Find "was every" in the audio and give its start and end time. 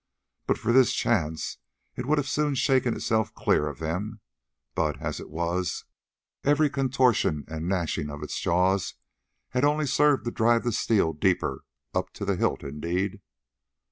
5.29-6.71